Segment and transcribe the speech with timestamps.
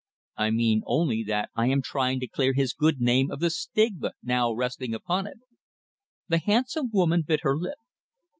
[0.35, 4.13] "I mean only that I am trying to clear his good name of the stigma
[4.23, 5.37] now resting upon it."
[6.27, 7.77] The handsome woman bit her lip.